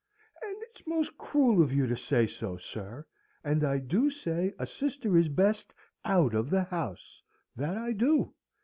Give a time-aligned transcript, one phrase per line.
[0.41, 3.05] And it's most cruel of you to say so, sir.
[3.43, 7.21] And I do say a sister is best out of the house,
[7.55, 8.33] that I do!